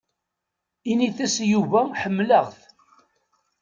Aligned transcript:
Init-as 0.89 1.35
i 1.43 1.45
Yuba 1.53 1.81
ḥemmleɣ-t. 2.01 2.59